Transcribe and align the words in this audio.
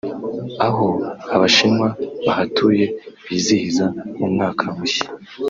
aho 0.67 0.87
abashinwa 1.35 1.87
bahatuye 2.25 2.85
bizihiza 3.25 3.85
umwaka 4.25 4.63
mushya 4.77 5.05